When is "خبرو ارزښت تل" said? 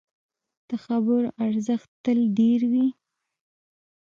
0.83-2.19